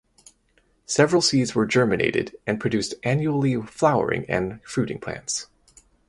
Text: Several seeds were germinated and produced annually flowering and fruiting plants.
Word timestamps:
Several 0.87 1.21
seeds 1.21 1.53
were 1.53 1.67
germinated 1.67 2.35
and 2.47 2.59
produced 2.59 2.95
annually 3.03 3.61
flowering 3.61 4.25
and 4.27 4.59
fruiting 4.63 4.97
plants. 4.97 5.45